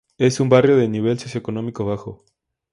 Es 0.17 0.39
un 0.39 0.49
barrio 0.49 0.77
de 0.77 0.87
nivel 0.89 1.19
socioeconómico 1.19 1.85
bajo. 1.85 2.25